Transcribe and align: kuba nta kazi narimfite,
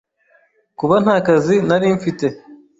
kuba 0.79 0.95
nta 1.03 1.15
kazi 1.27 1.55
narimfite, 1.67 2.25